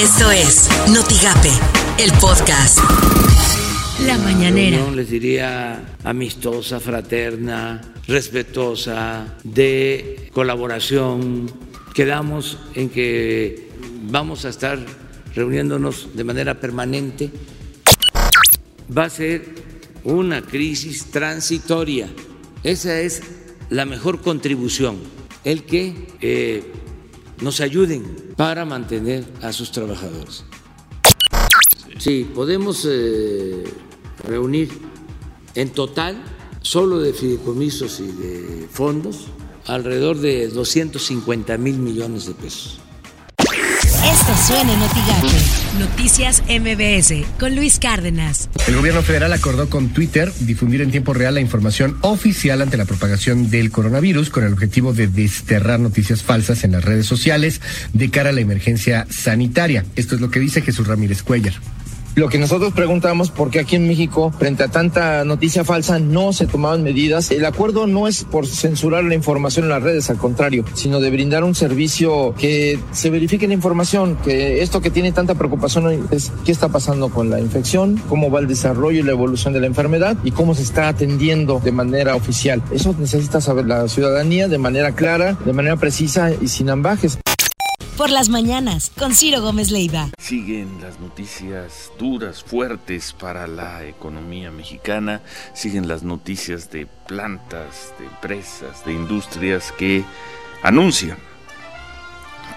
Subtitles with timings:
[0.00, 1.48] Esto es Notigape,
[1.98, 2.78] el podcast.
[4.04, 4.90] La mañanera.
[4.90, 11.50] les diría amistosa, fraterna, respetuosa, de colaboración.
[11.94, 13.70] Quedamos en que
[14.10, 14.78] vamos a estar
[15.34, 17.30] reuniéndonos de manera permanente.
[18.96, 19.46] Va a ser
[20.04, 22.10] una crisis transitoria.
[22.62, 23.22] Esa es
[23.70, 24.98] la mejor contribución,
[25.42, 26.70] el que eh,
[27.40, 30.44] nos ayuden para mantener a sus trabajadores.
[31.98, 33.64] Sí, podemos eh,
[34.24, 34.70] reunir
[35.54, 36.22] en total,
[36.60, 39.28] solo de fideicomisos y de fondos,
[39.66, 42.80] alrededor de 250 mil millones de pesos.
[44.12, 44.78] Esto suena en
[45.80, 48.48] Noticias MBS con Luis Cárdenas.
[48.68, 52.84] El gobierno federal acordó con Twitter difundir en tiempo real la información oficial ante la
[52.84, 57.60] propagación del coronavirus con el objetivo de desterrar noticias falsas en las redes sociales
[57.94, 59.84] de cara a la emergencia sanitaria.
[59.96, 61.54] Esto es lo que dice Jesús Ramírez Cuellar.
[62.16, 66.32] Lo que nosotros preguntamos, ¿por qué aquí en México, frente a tanta noticia falsa, no
[66.32, 67.30] se tomaban medidas?
[67.30, 71.10] El acuerdo no es por censurar la información en las redes, al contrario, sino de
[71.10, 76.32] brindar un servicio que se verifique la información, que esto que tiene tanta preocupación es
[76.46, 79.66] qué está pasando con la infección, cómo va el desarrollo y la evolución de la
[79.66, 82.62] enfermedad y cómo se está atendiendo de manera oficial.
[82.72, 87.18] Eso necesita saber la ciudadanía de manera clara, de manera precisa y sin ambajes
[87.96, 90.10] por las mañanas con Ciro Gómez Leiva.
[90.18, 95.22] Siguen las noticias duras, fuertes para la economía mexicana,
[95.54, 100.04] siguen las noticias de plantas, de empresas, de industrias que
[100.62, 101.16] anuncian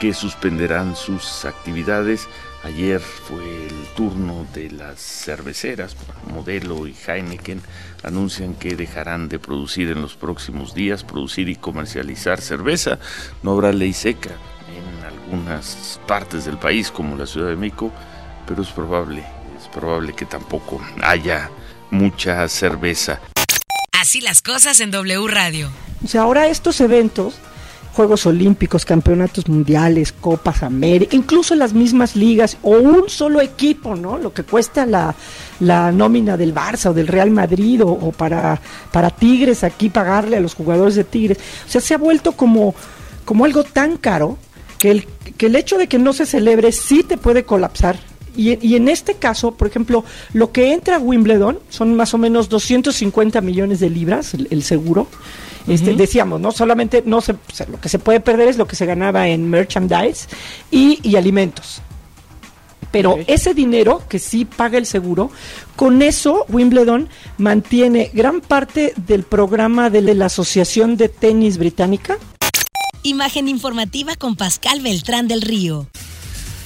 [0.00, 2.28] que suspenderán sus actividades.
[2.64, 5.96] Ayer fue el turno de las cerveceras,
[6.32, 7.62] Modelo y Heineken,
[8.02, 12.98] anuncian que dejarán de producir en los próximos días, producir y comercializar cerveza.
[13.42, 14.30] No habrá ley seca
[15.26, 17.90] algunas partes del país como la Ciudad de México,
[18.46, 19.24] pero es probable,
[19.58, 21.50] es probable que tampoco haya
[21.90, 23.20] mucha cerveza.
[23.92, 25.68] Así las cosas en W Radio.
[26.04, 27.34] O sea, ahora estos eventos,
[27.94, 34.18] Juegos Olímpicos, Campeonatos Mundiales, Copas América, incluso las mismas ligas o un solo equipo, ¿no?
[34.18, 35.14] Lo que cuesta la,
[35.60, 38.60] la nómina del Barça o del Real Madrid o, o, para,
[38.92, 41.38] para Tigres aquí pagarle a los jugadores de Tigres.
[41.66, 42.74] O sea, se ha vuelto como,
[43.24, 44.38] como algo tan caro
[44.78, 45.06] que el,
[45.36, 47.98] que el hecho de que no se celebre sí te puede colapsar.
[48.36, 50.04] Y, y, en este caso, por ejemplo,
[50.34, 55.06] lo que entra a Wimbledon son más o menos 250 millones de libras, el, seguro.
[55.66, 57.34] Este, Decíamos, no solamente no se,
[57.68, 60.28] lo que se puede perder es lo que se ganaba en merchandise
[60.70, 61.80] y, y alimentos.
[62.92, 65.30] Pero ese dinero que sí paga el seguro,
[65.74, 67.08] con eso Wimbledon
[67.38, 72.18] mantiene gran parte del programa de la Asociación de Tenis Británica
[73.06, 75.86] Imagen informativa con Pascal Beltrán del Río.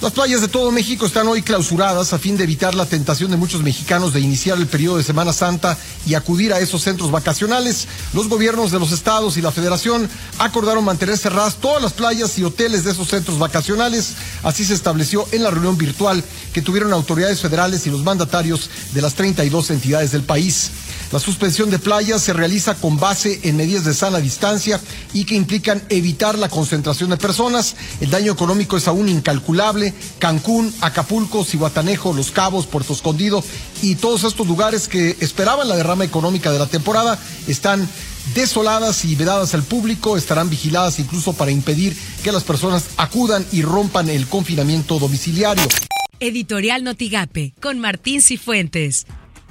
[0.00, 3.36] Las playas de todo México están hoy clausuradas a fin de evitar la tentación de
[3.36, 5.76] muchos mexicanos de iniciar el periodo de Semana Santa
[6.06, 7.88] y acudir a esos centros vacacionales.
[8.14, 12.44] Los gobiernos de los estados y la federación acordaron mantener cerradas todas las playas y
[12.44, 14.14] hoteles de esos centros vacacionales.
[14.44, 16.22] Así se estableció en la reunión virtual
[16.52, 20.70] que tuvieron autoridades federales y los mandatarios de las 32 entidades del país.
[21.12, 24.78] La suspensión de playas se realiza con base en medidas de sana distancia
[25.14, 27.76] y que implican evitar la concentración de personas.
[28.00, 29.94] El daño económico es aún incalculable.
[30.18, 33.42] Cancún, Acapulco, Cihuatanejo, Los Cabos, Puerto Escondido
[33.80, 37.88] y todos estos lugares que esperaban la derrama económica de la temporada están
[38.34, 43.62] desoladas y vedadas al público, estarán vigiladas incluso para impedir que las personas acudan y
[43.62, 45.64] rompan el confinamiento domiciliario.
[46.20, 49.06] Editorial Notigape con Martín Cifuentes.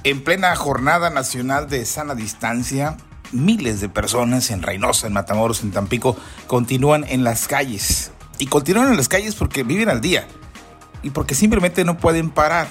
[0.08, 2.96] En plena jornada nacional de sana distancia,
[3.30, 8.10] miles de personas en Reynosa, en Matamoros, en Tampico, continúan en las calles.
[8.38, 10.26] Y continúan en las calles porque viven al día.
[11.02, 12.68] Y porque simplemente no pueden parar.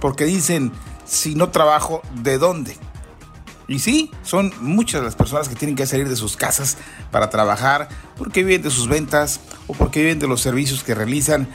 [0.00, 0.72] Porque dicen,
[1.04, 2.76] si no trabajo, ¿de dónde?
[3.68, 6.76] Y sí, son muchas las personas que tienen que salir de sus casas
[7.12, 11.46] para trabajar porque viven de sus ventas o porque viven de los servicios que realizan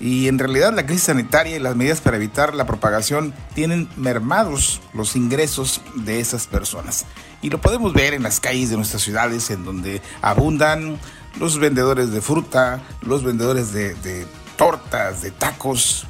[0.00, 4.80] y en realidad la crisis sanitaria y las medidas para evitar la propagación tienen mermados
[4.94, 7.04] los ingresos de esas personas.
[7.42, 10.98] Y lo podemos ver en las calles de nuestras ciudades en donde abundan
[11.38, 14.26] los vendedores de fruta, los vendedores de,
[14.56, 16.06] tortas, de tacos.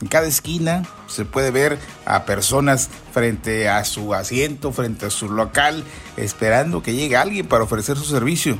[0.00, 5.30] En cada esquina se puede ver a personas frente a su asiento, frente a su
[5.30, 5.84] local,
[6.16, 8.58] esperando que llegue alguien para ofrecer su servicio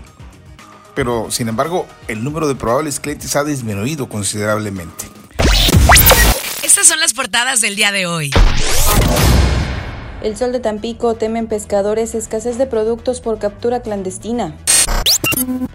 [0.95, 5.07] pero sin embargo el número de probables clientes ha disminuido considerablemente.
[6.63, 8.31] Estas son las portadas del día de hoy.
[10.23, 14.57] El sol de Tampico temen pescadores escasez de productos por captura clandestina.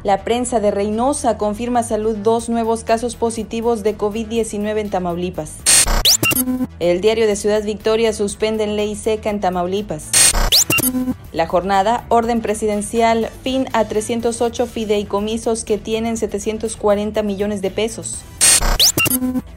[0.03, 5.57] La prensa de Reynosa confirma salud dos nuevos casos positivos de COVID-19 en Tamaulipas.
[6.79, 10.26] El diario de Ciudad Victoria suspende en ley seca en Tamaulipas.
[11.31, 18.23] La jornada, orden presidencial, fin a 308 fideicomisos que tienen 740 millones de pesos.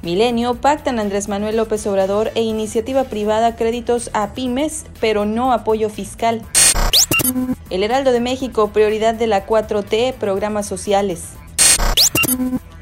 [0.03, 5.91] Milenio pactan Andrés Manuel López Obrador e iniciativa privada créditos a pymes, pero no apoyo
[5.91, 6.43] fiscal.
[7.69, 11.31] El Heraldo de México, prioridad de la 4T, programas sociales.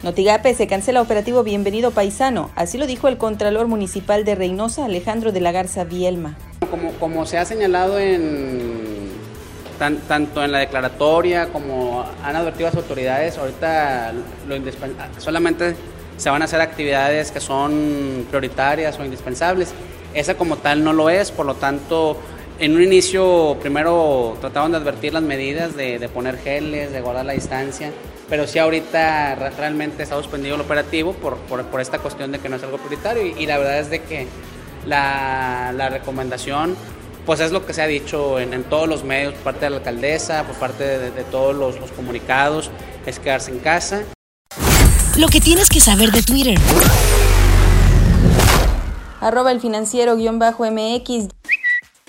[0.02, 5.32] Notigape se cancela operativo Bienvenido Paisano, así lo dijo el Contralor Municipal de Reynosa, Alejandro
[5.32, 6.36] de la Garza Vielma.
[6.70, 9.08] Como, como se ha señalado en
[9.78, 14.12] tanto en la declaratoria como han advertido las autoridades, ahorita
[14.48, 14.56] lo
[15.18, 15.76] solamente
[16.16, 19.72] se van a hacer actividades que son prioritarias o indispensables.
[20.14, 22.18] Esa como tal no lo es, por lo tanto,
[22.58, 27.34] en un inicio primero trataban de advertir las medidas de, poner geles, de guardar la
[27.34, 27.92] distancia,
[28.28, 32.56] pero sí ahorita realmente está suspendido el operativo por, por, esta cuestión de que no
[32.56, 34.26] es algo prioritario y, la verdad es de que
[34.88, 36.76] la, la, recomendación
[37.28, 39.76] pues es lo que se ha dicho en, todos los medios por parte de la
[39.76, 42.70] alcaldesa, por parte de, todos los, los comunicados,
[43.04, 44.02] es quedarse en casa.
[45.18, 46.58] Lo que tienes que saber de Twitter.
[49.20, 51.28] Arroba el financiero guion bajo MX.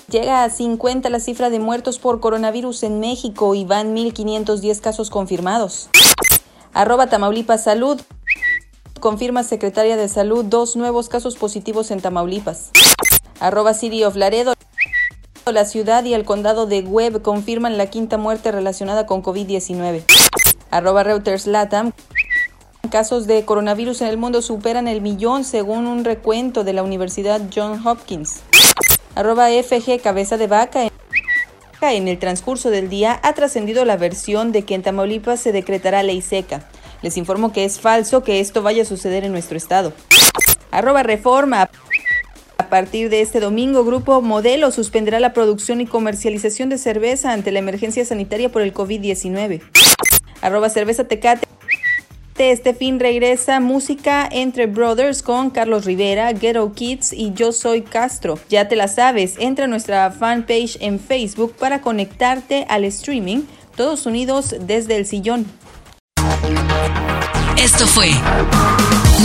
[0.10, 5.10] Llega a 50 la cifra de muertos por coronavirus en México y van 1.510 casos
[5.10, 5.90] confirmados.
[6.74, 8.00] Arroba Tamaulipas Salud.
[9.00, 12.72] Confirma Secretaria de Salud dos nuevos casos positivos en Tamaulipas.
[13.40, 14.56] Arroba City of Laredo.
[15.46, 20.04] La ciudad y el condado de Webb confirman la quinta muerte relacionada con COVID-19.
[20.70, 21.94] Arroba Reuters Latam.
[22.92, 27.42] Casos de coronavirus en el mundo superan el millón según un recuento de la Universidad
[27.56, 28.42] John Hopkins.
[29.16, 30.90] Arroba FG Cabeza de Vaca.
[31.82, 36.04] En el transcurso del día ha trascendido la versión de que en Tamaulipas se decretará
[36.04, 36.68] ley seca.
[37.02, 39.94] Les informo que es falso que esto vaya a suceder en nuestro estado.
[40.72, 41.70] Arroba Reforma.
[42.58, 47.52] A partir de este domingo, Grupo Modelo suspenderá la producción y comercialización de cerveza ante
[47.52, 49.62] la emergencia sanitaria por el COVID-19.
[50.42, 51.48] Arroba Cerveza Tecate.
[52.38, 58.40] Este fin regresa música entre Brothers con Carlos Rivera, Ghetto Kids y Yo Soy Castro.
[58.50, 63.42] Ya te la sabes, entra a nuestra fanpage en Facebook para conectarte al streaming,
[63.76, 65.46] todos unidos desde el sillón.
[67.60, 68.10] Esto fue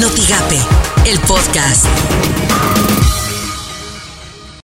[0.00, 0.58] Notigape,
[1.06, 1.86] el podcast.